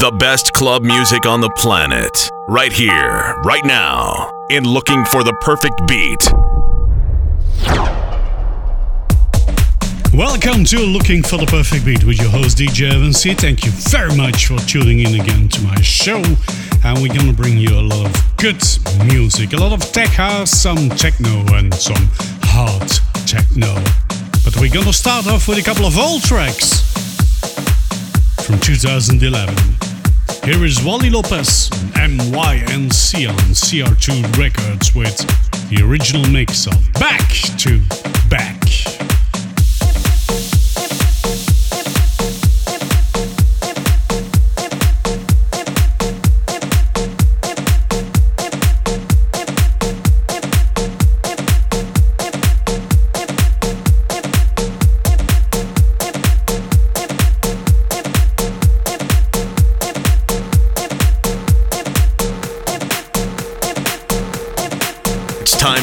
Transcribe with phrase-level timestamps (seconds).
[0.00, 2.30] The best club music on the planet.
[2.46, 6.22] Right here, right now, in Looking for the Perfect Beat.
[10.14, 13.34] Welcome to Looking for the Perfect Beat with your host DJ Evan C.
[13.34, 16.22] Thank you very much for tuning in again to my show.
[16.84, 18.62] And we're gonna bring you a lot of good
[19.12, 22.08] music, a lot of tech house, some techno, and some
[22.44, 22.88] hard
[23.26, 23.74] techno.
[24.44, 26.86] But we're gonna start off with a couple of old tracks
[28.46, 29.77] from 2011.
[30.48, 35.18] Here is Wally Lopez MYNC on CR2 Records with
[35.68, 37.78] the original mix of Back to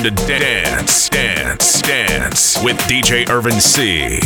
[0.05, 4.19] to dance, dance, dance with DJ Irvin C.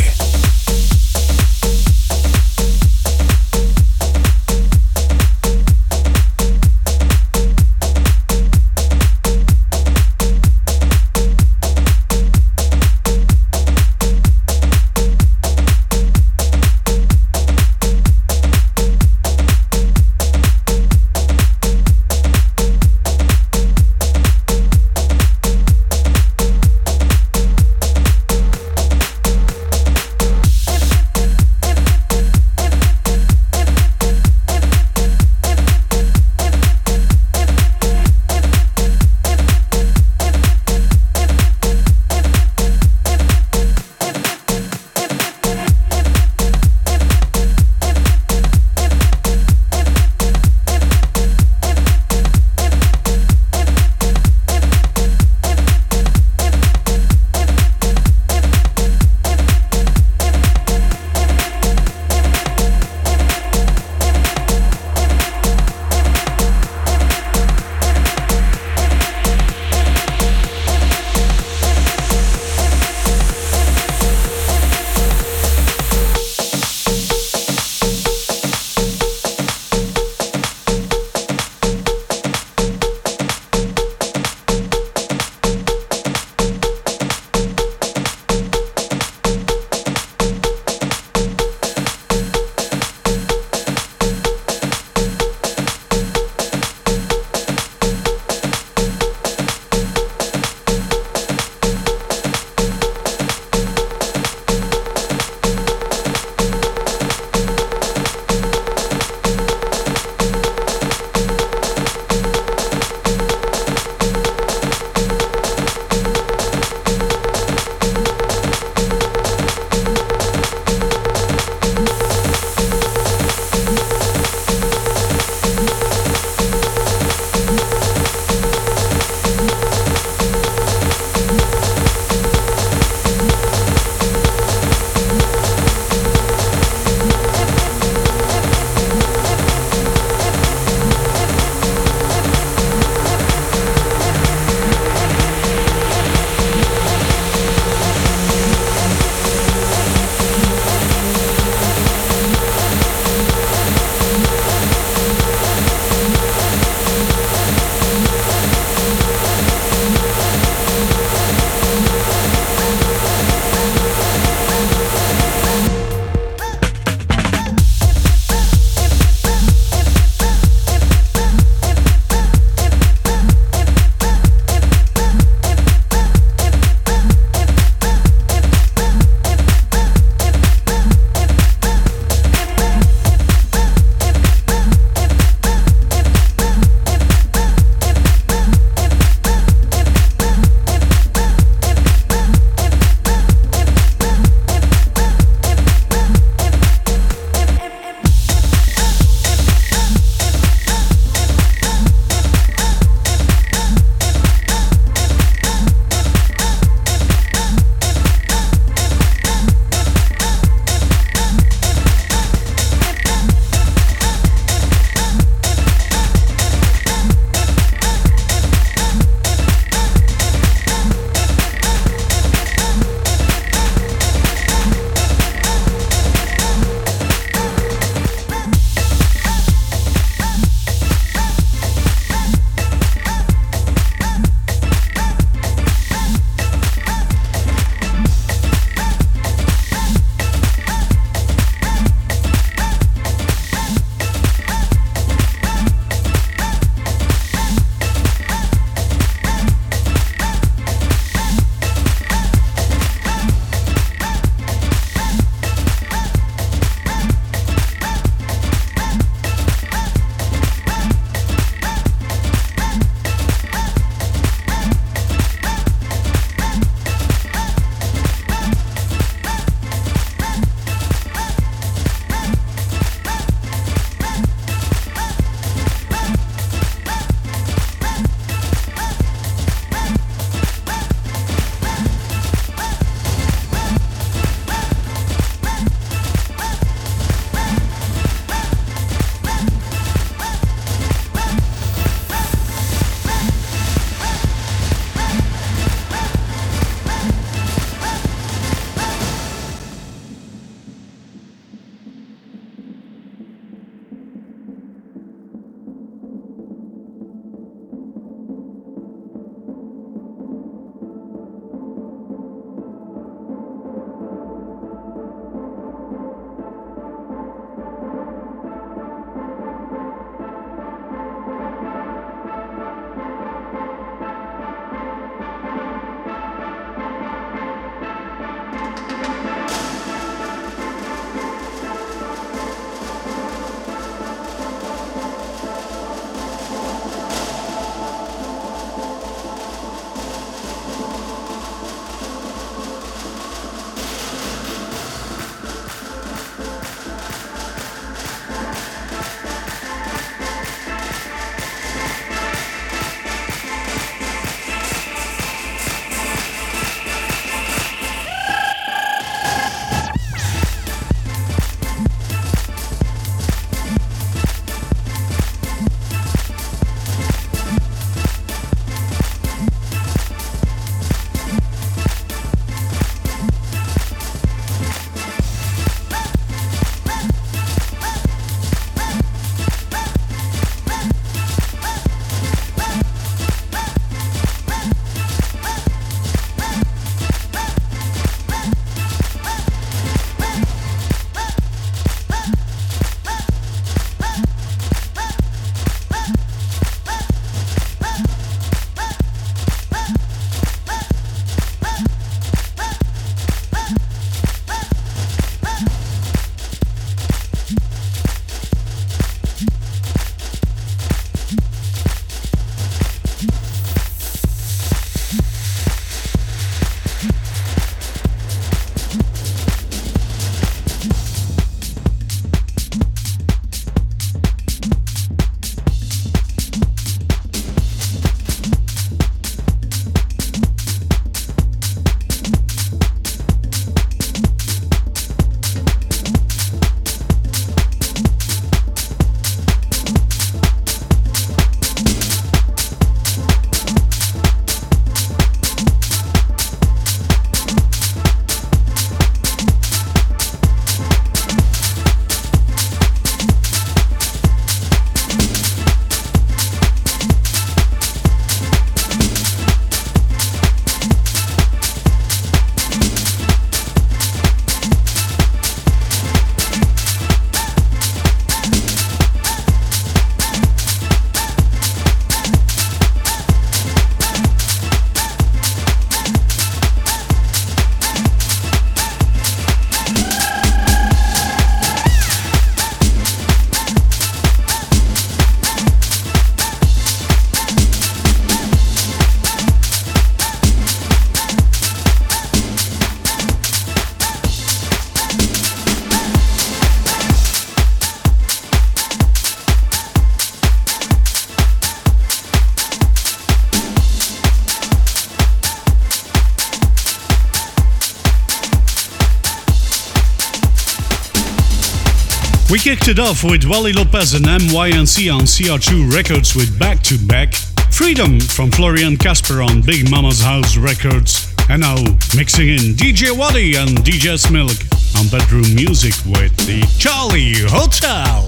[512.75, 517.33] kicked it off with Wally Lopez and MYNC on CR2 Records with Back to Back,
[517.71, 521.77] Freedom from Florian Casper on Big Mama's House Records, and now
[522.15, 524.61] mixing in DJ Waddy and DJ Smilk
[524.99, 528.27] on Bedroom Music with the Charlie Hotel.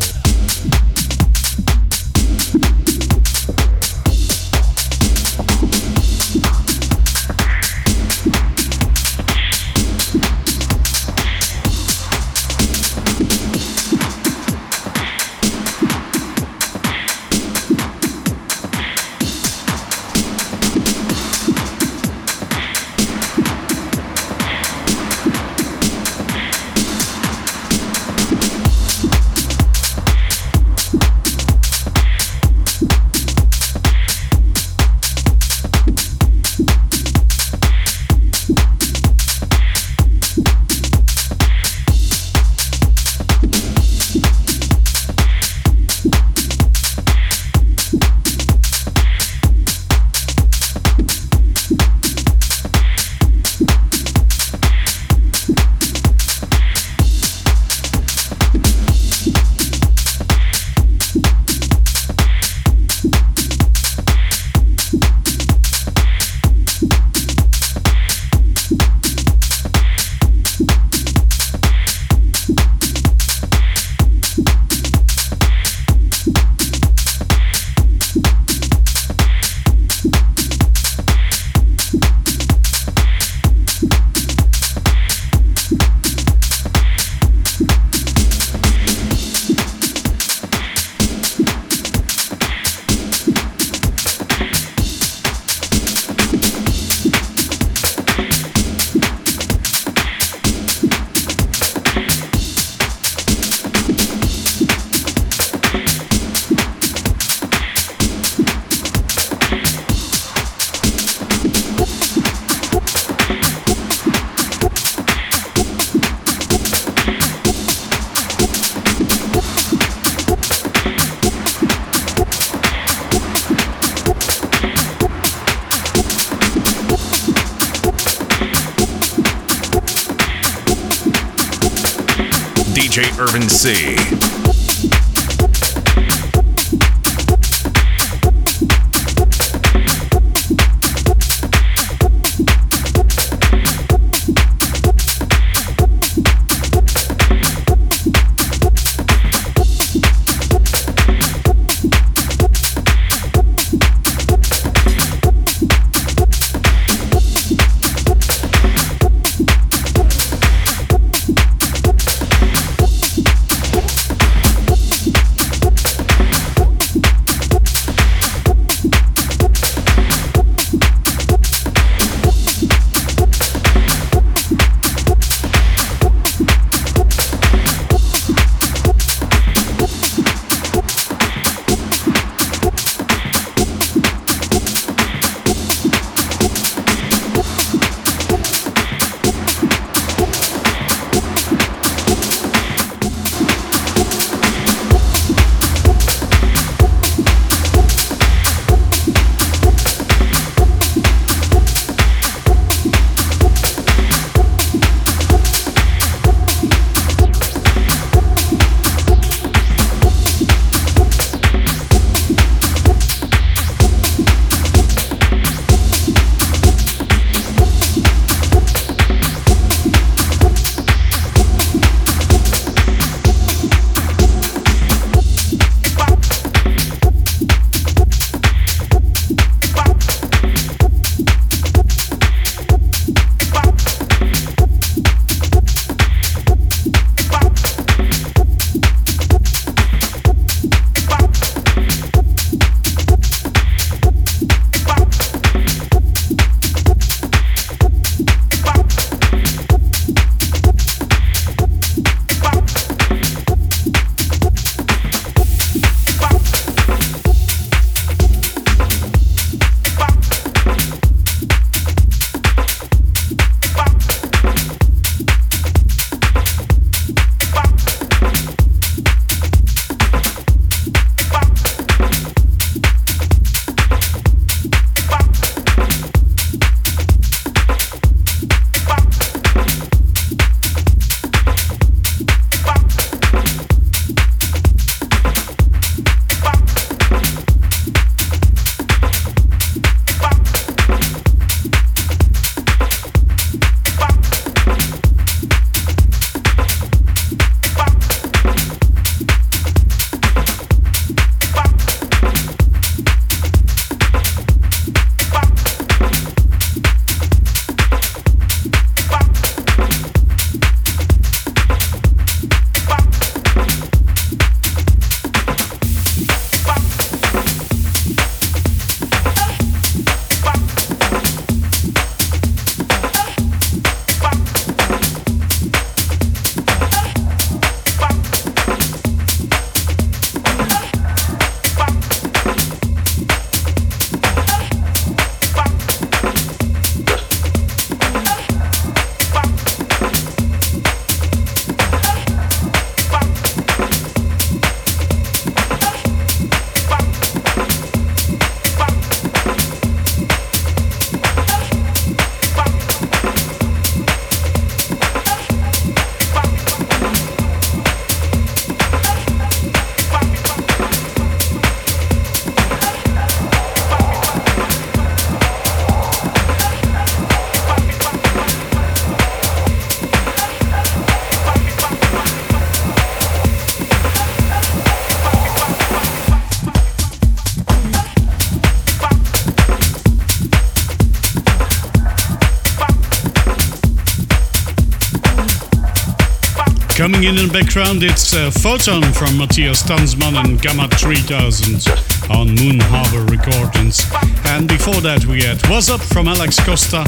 [387.51, 391.86] Background, it's uh, Photon from Matthias Tanzmann and Gamma 3000
[392.29, 394.10] on Moon Harbor Recordings.
[394.46, 397.00] And before that, we had What's Up from Alex Costa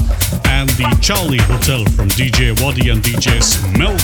[0.49, 4.03] and the Charlie Hotel from DJ Waddy and DJ Smilk.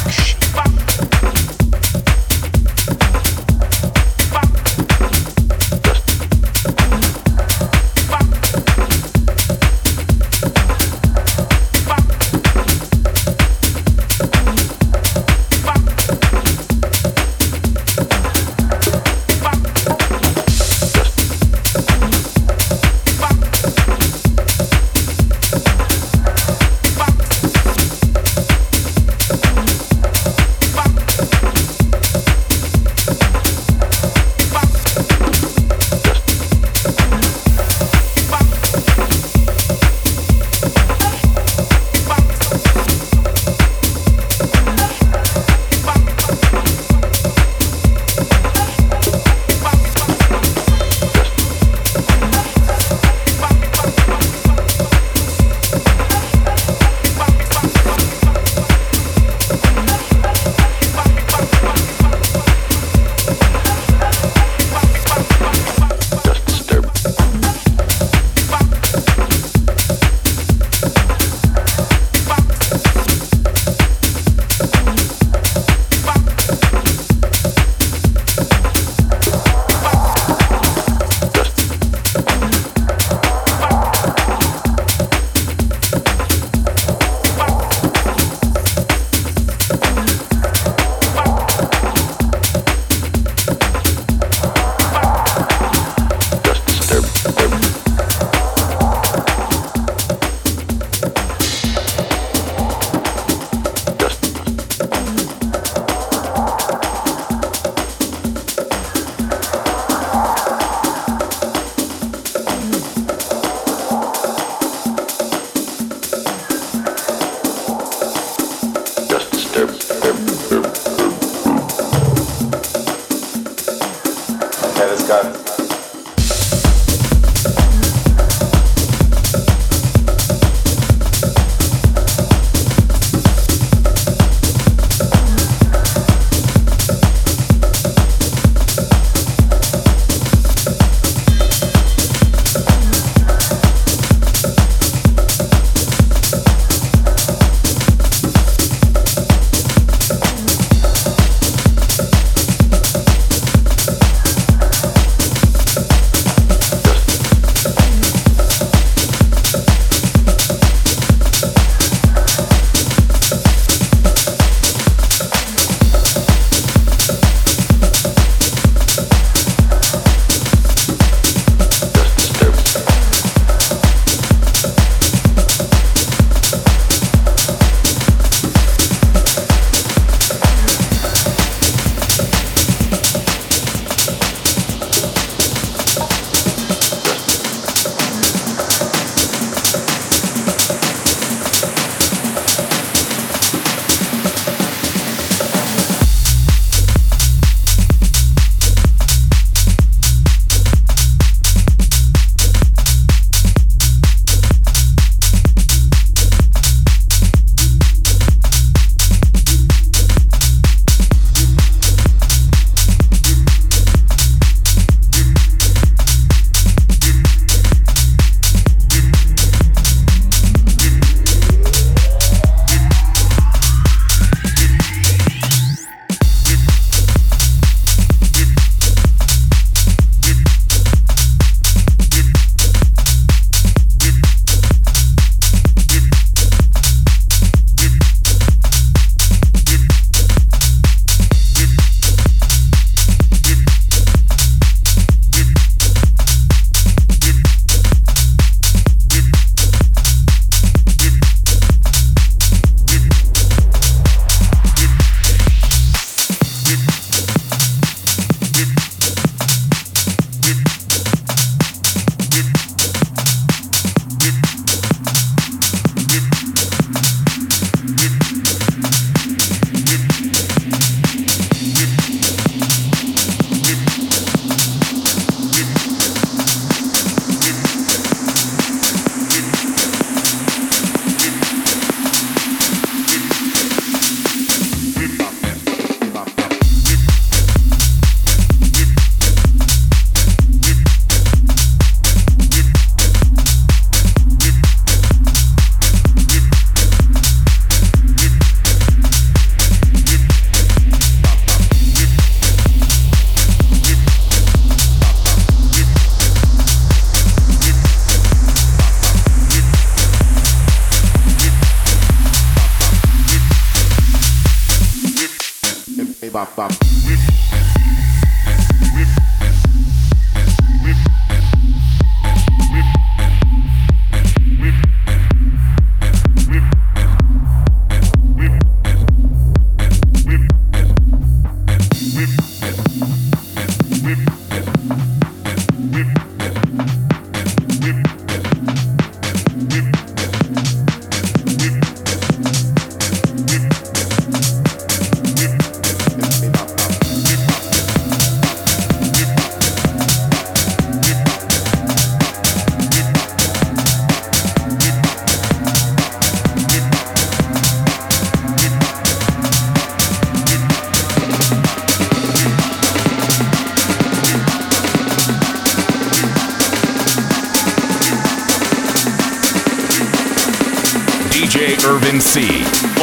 [119.53, 119.69] derp,
[120.03, 120.17] derp,
[120.49, 120.88] derp.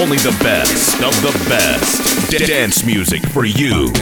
[0.07, 3.92] Only the best of the best dance music for you.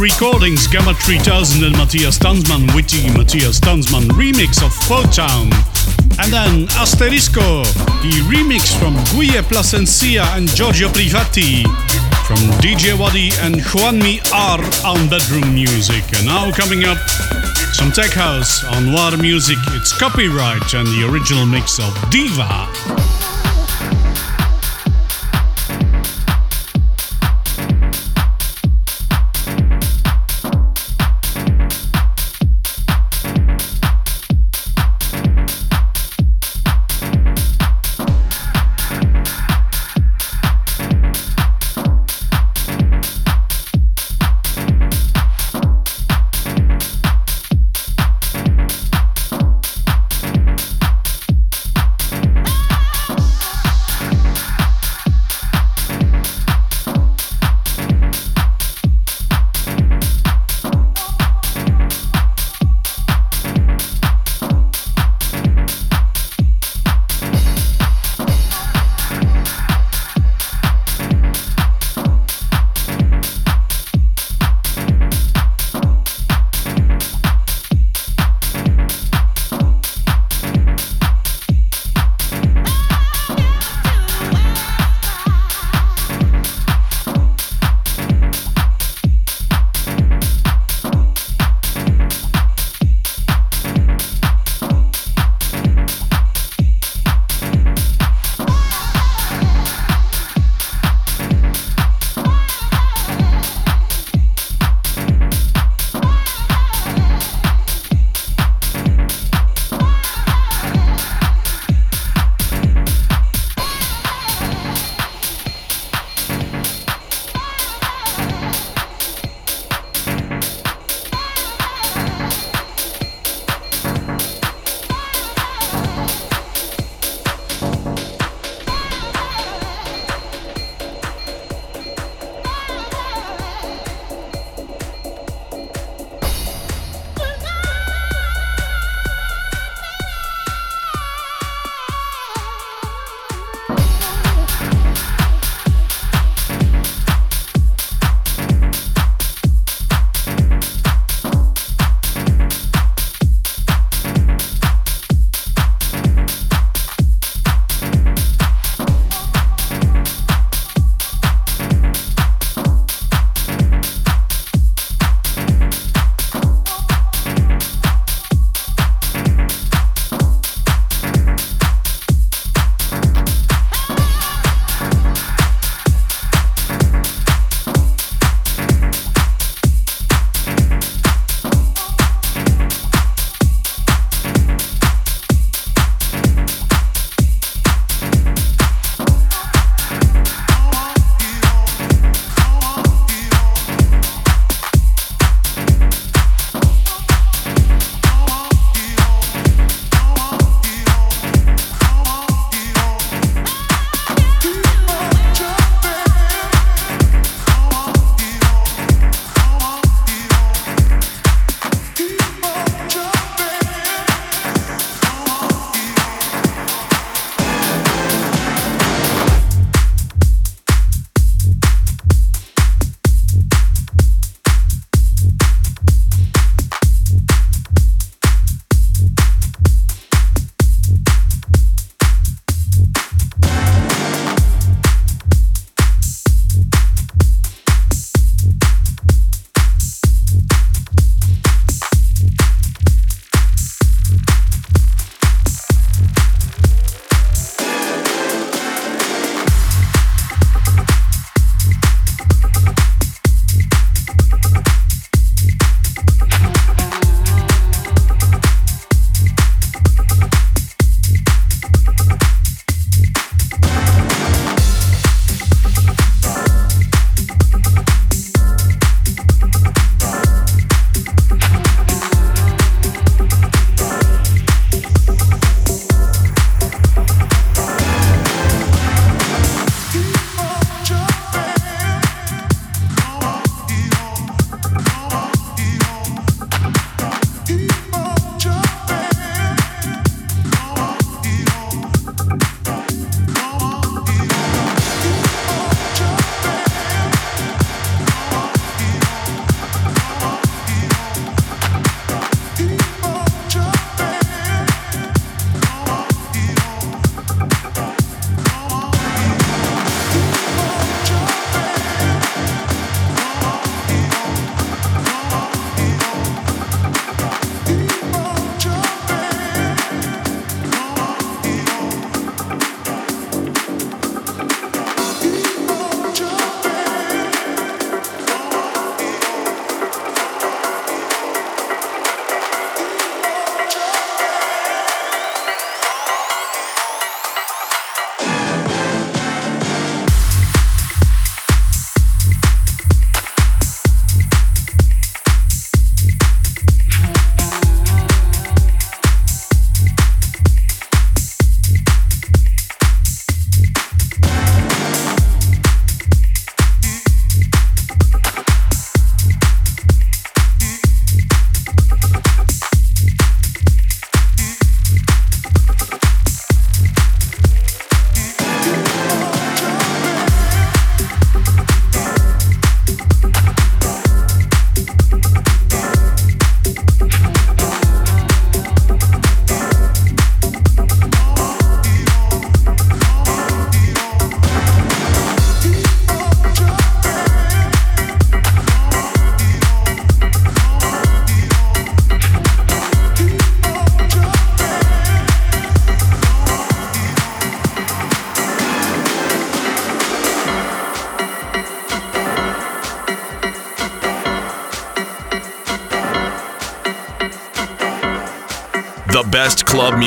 [0.00, 4.72] Recordings Gamma 3000 and Matthias Tanzmann witty Matthias Tanzmann remix of
[5.12, 5.50] Town.
[6.18, 7.64] And then Asterisco,
[8.00, 11.64] the remix from Guille Placencia and Giorgio Privati
[12.24, 16.02] from DJ Wadi and Juanmi R on Bedroom Music.
[16.16, 16.96] And now coming up,
[17.74, 19.58] some tech house on Water Music.
[19.72, 23.19] It's copyright and the original mix of Diva.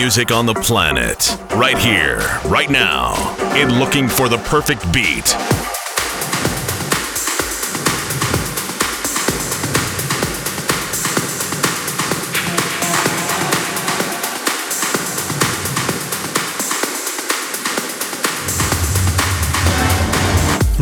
[0.03, 1.33] Music on the planet.
[1.55, 3.13] Right here, right now,
[3.55, 5.33] in Looking for the Perfect Beat.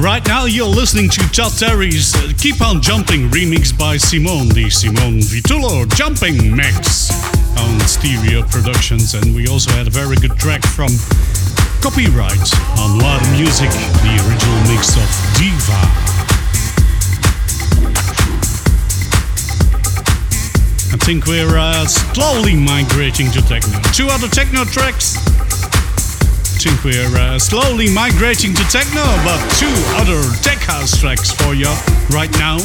[0.04, 5.20] Right now, you're listening to Todd Terry's Keep On Jumping remix by Simone, the Simone
[5.20, 7.31] Vitullo Jumping Mix
[7.88, 9.13] Stereo Productions.
[9.13, 10.89] And we also had a very good track from
[11.82, 13.69] Copyright on Noir Music,
[14.02, 15.82] the original mix of Diva.
[20.93, 23.80] I think we're uh, slowly migrating to techno.
[23.93, 25.17] Two other techno tracks
[26.62, 31.56] I think we're uh, slowly migrating to techno, but two other tech house tracks for
[31.56, 31.65] you
[32.12, 32.60] right now.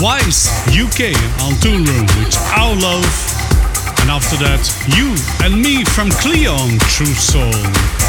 [0.00, 3.04] Wise UK on Toolroom with Our Love,
[4.00, 4.62] and after that,
[4.96, 8.03] you and me from Cleon True Soul.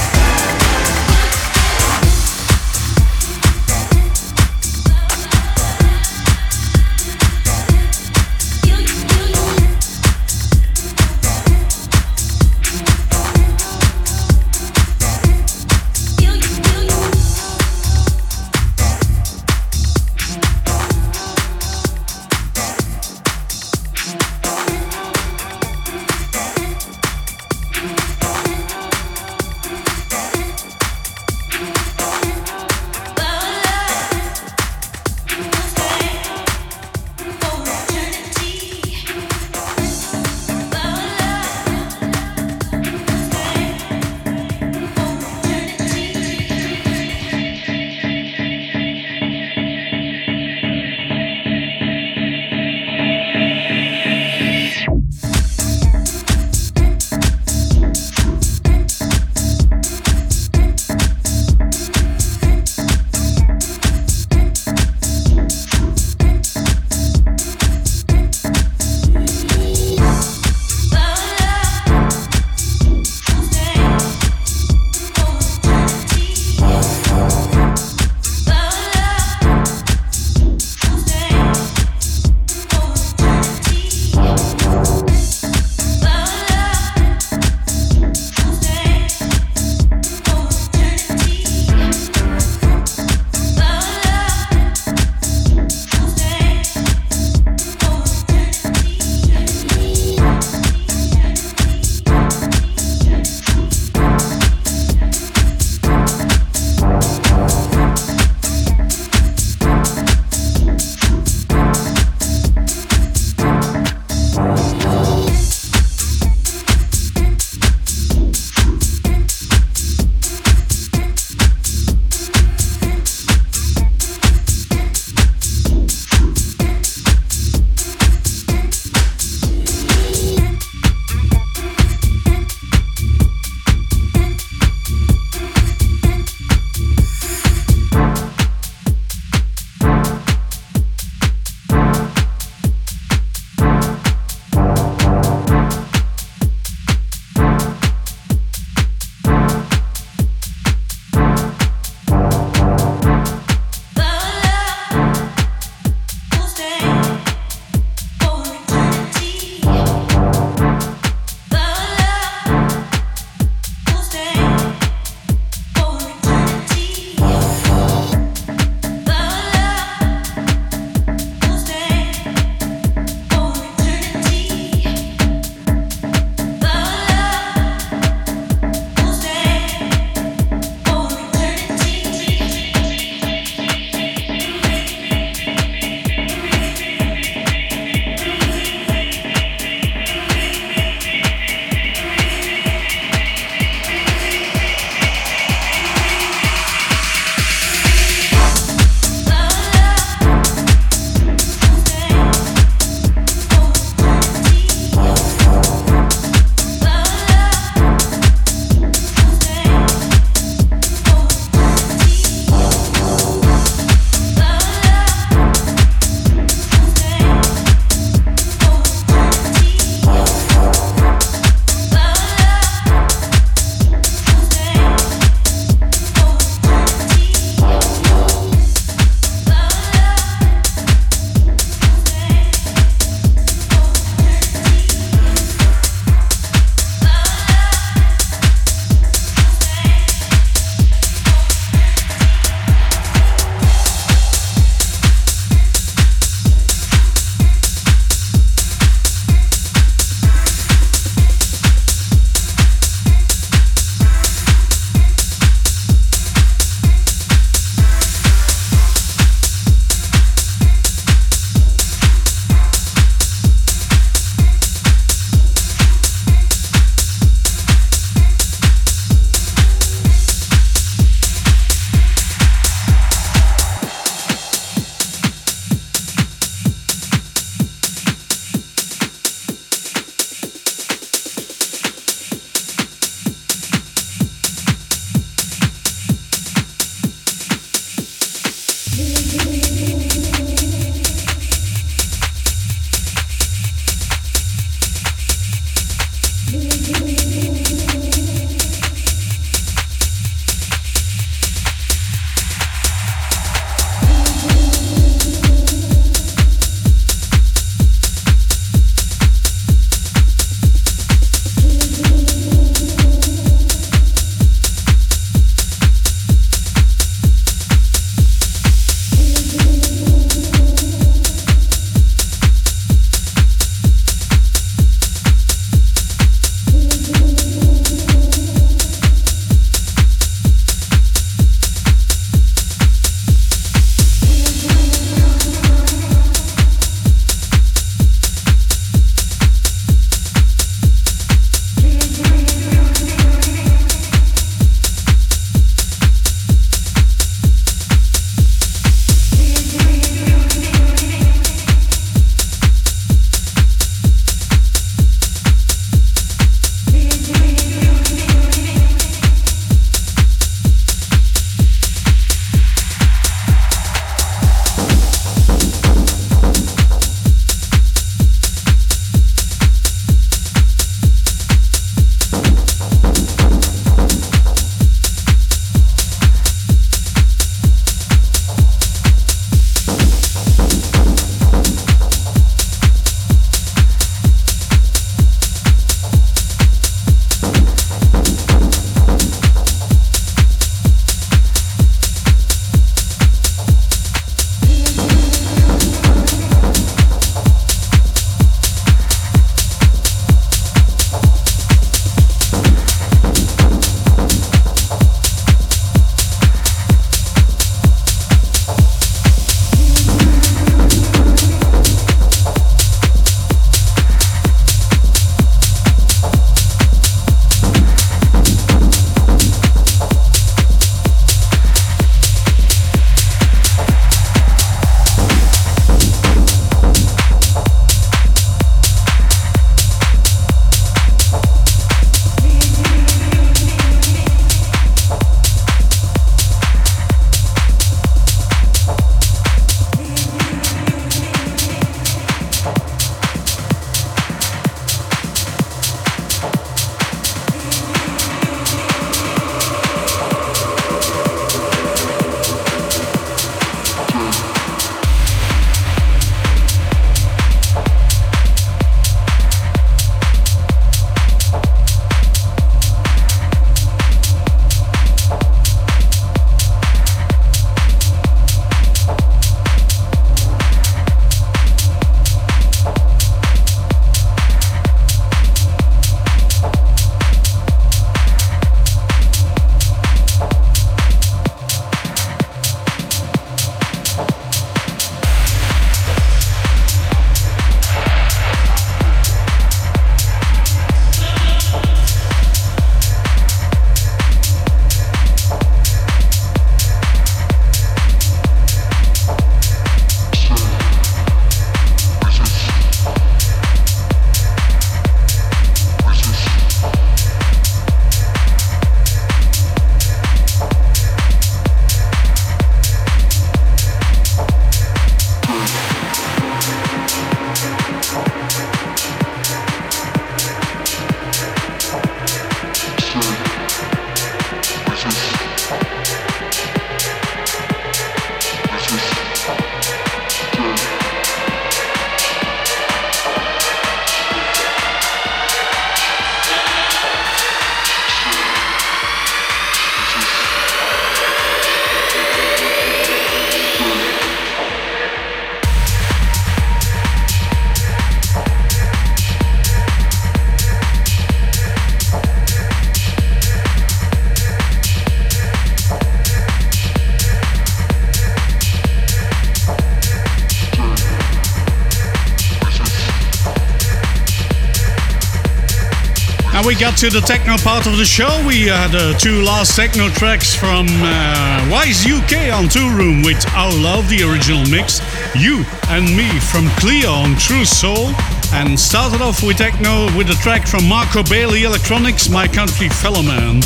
[566.76, 568.44] We got to the techno part of the show.
[568.46, 573.72] We had uh, two last techno tracks from uh, Wise UK on Toolroom with Our
[573.72, 575.00] Love, the original mix,
[575.40, 578.12] You and Me from Cleo on True Soul,
[578.52, 583.24] and started off with techno with a track from Marco Bailey Electronics, My Country Fellow
[583.24, 583.62] Man,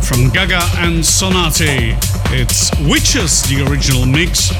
[0.00, 1.92] from Gaga and Sonate.
[2.32, 4.52] It's Witches, the original mix,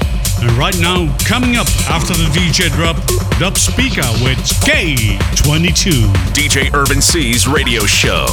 [0.43, 2.97] and right now, coming up after the DJ drop,
[3.38, 6.12] Dubspeeka with K22.
[6.32, 8.26] DJ Urban C's radio show.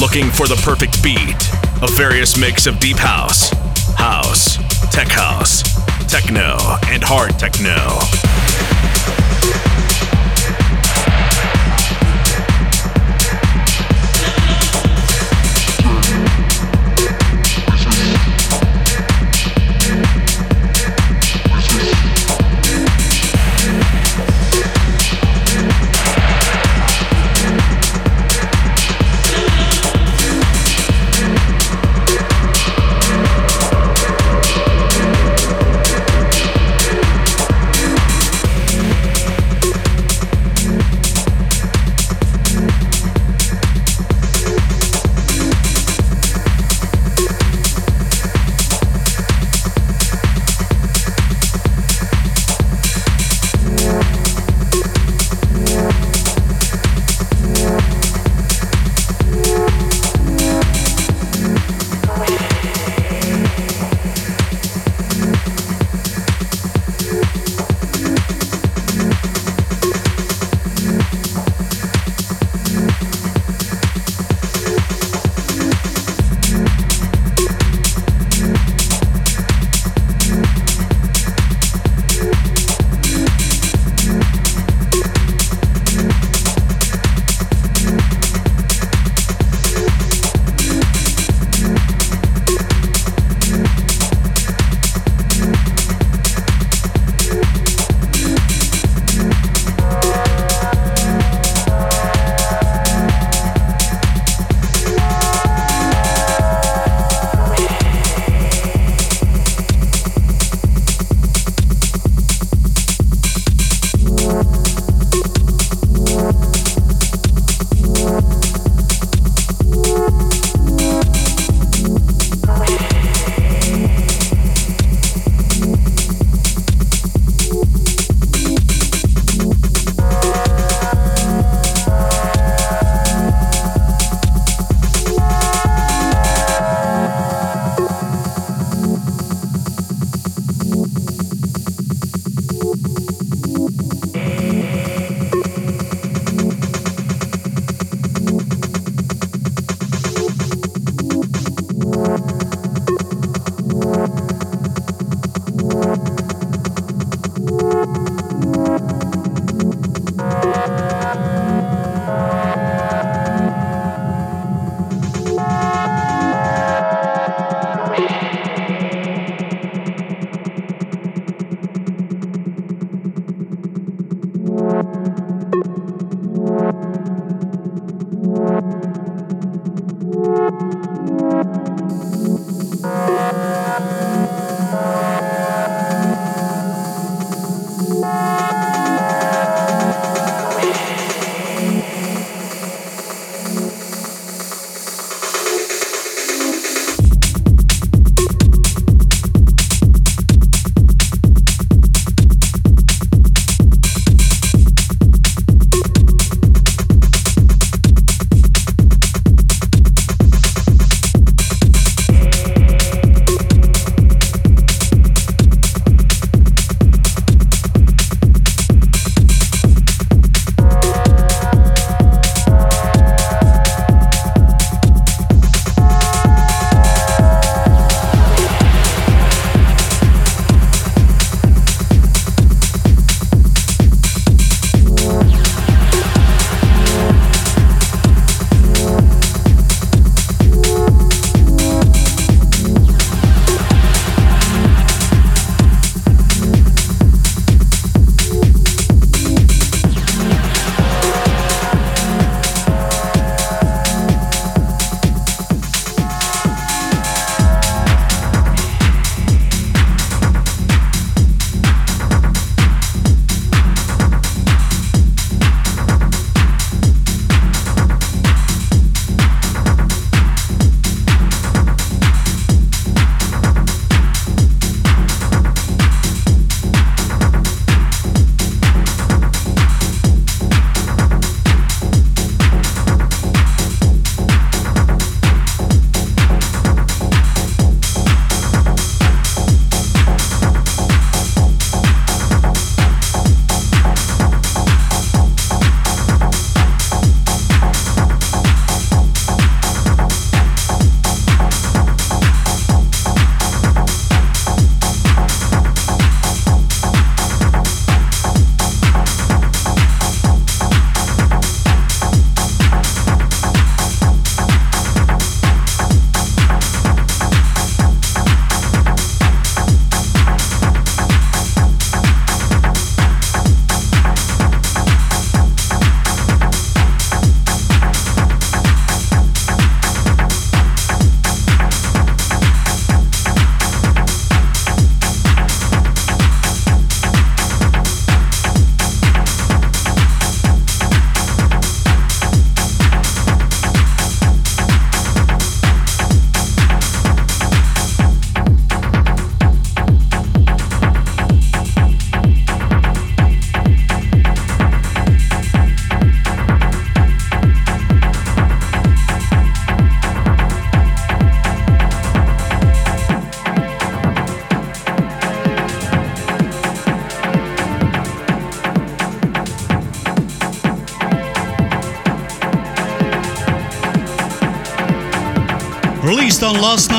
[0.00, 1.36] Looking for the perfect beat.
[1.82, 3.50] A various mix of deep house,
[3.96, 4.56] house,
[4.92, 5.62] tech house,
[6.08, 6.56] techno,
[6.88, 8.45] and hard techno.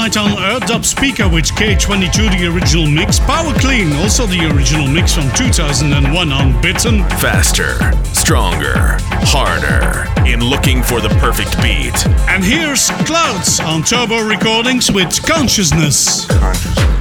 [0.07, 3.19] Night on Earth Dubspeeka with K22, the original mix.
[3.19, 7.03] Power Clean, also the original mix from 2001 on Bitten.
[7.19, 7.75] Faster,
[8.13, 12.07] stronger, harder in looking for the perfect beat.
[12.29, 16.25] And here's Clouds on Turbo Recordings with Consciousness.
[16.27, 16.96] Consciousness.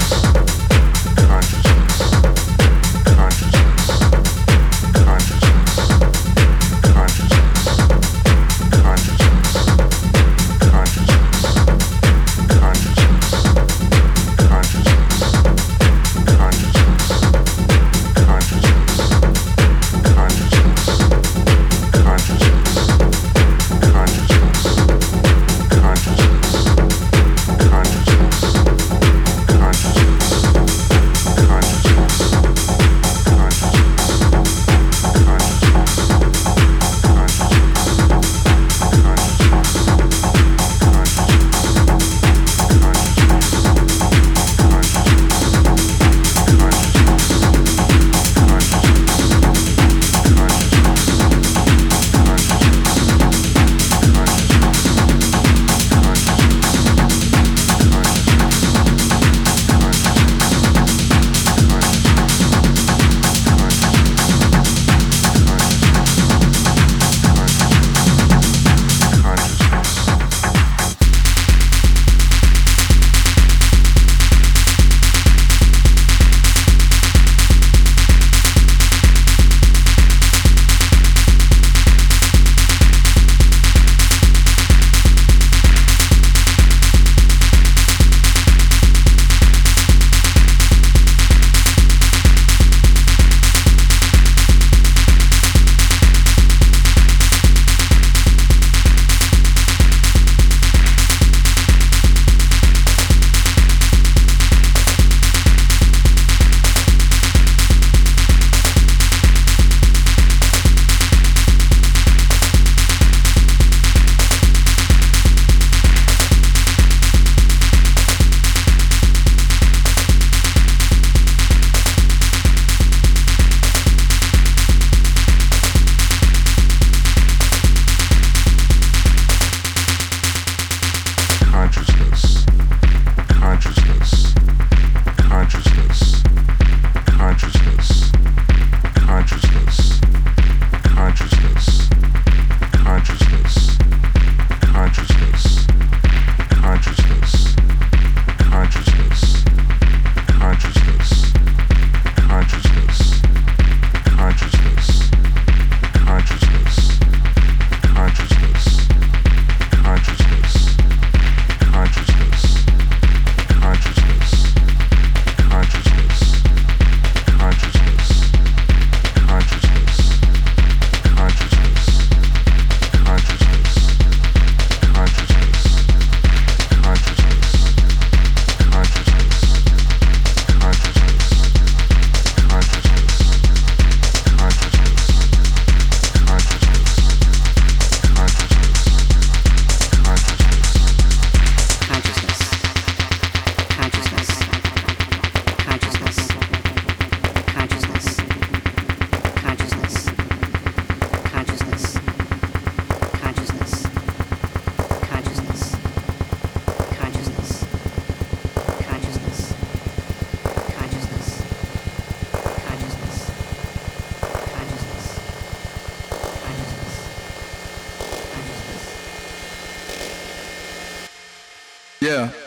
[222.06, 222.45] Yeah.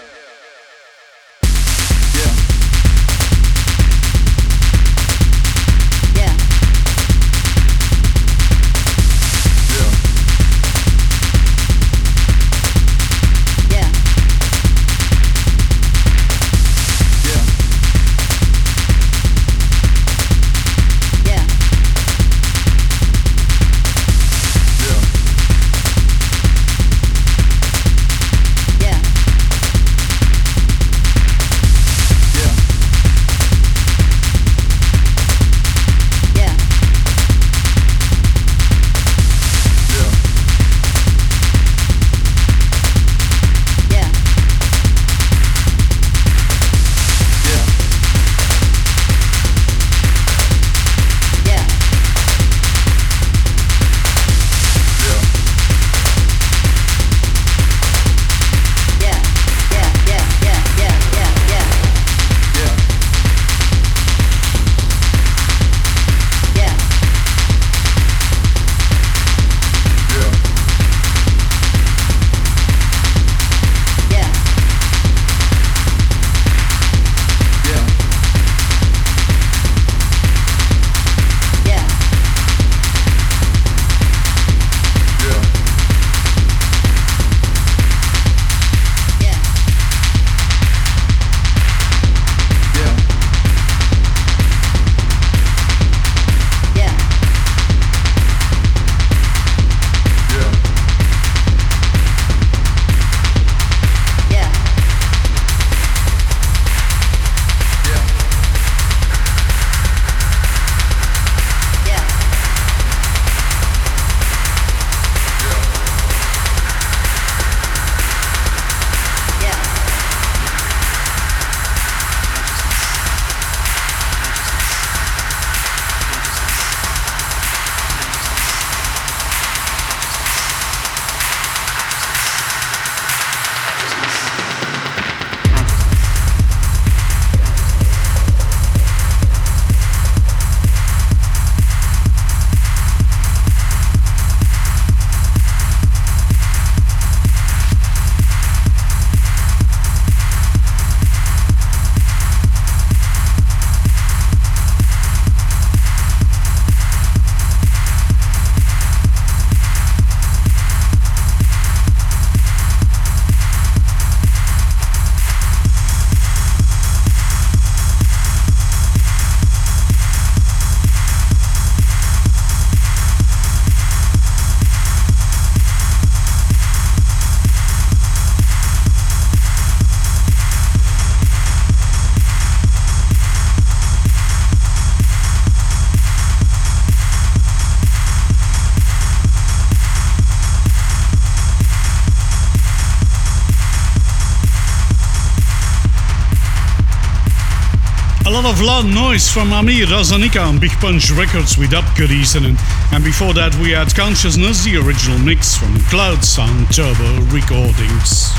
[198.59, 202.57] Of noise from Amir Razanika on Big Punch Records with Up Good Evening.
[202.91, 208.35] And before that, we had Consciousness, the original mix from Clouds on Turbo Recordings.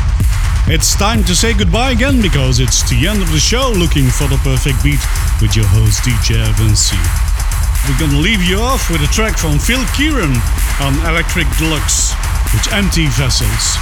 [0.69, 4.29] It's time to say goodbye again because it's the end of the show looking for
[4.29, 5.01] the perfect beat
[5.41, 7.01] with your host DJ Evan C.
[7.89, 10.37] We're gonna leave you off with a track from Phil Kieran
[10.85, 12.13] on Electric Deluxe
[12.53, 13.81] with Empty Vessels.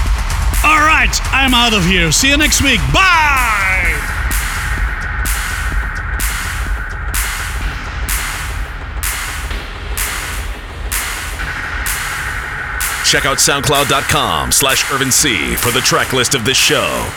[0.62, 2.14] Alright, I'm out of here.
[2.14, 2.78] See you next week.
[2.94, 4.17] Bye!
[13.08, 17.10] Check out soundcloud.com slash Irvin C for the track list of this show.